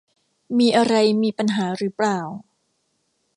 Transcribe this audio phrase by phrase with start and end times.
[0.59, 2.19] มีอะไรมีปัญหาหรือเปล่า